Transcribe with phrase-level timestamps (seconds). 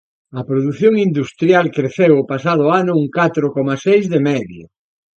[0.39, 4.65] A produción industrial creceu o pasado ano un catro coma seis de media.